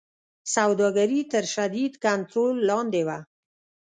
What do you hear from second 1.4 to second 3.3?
شدید کنټرول لاندې وه.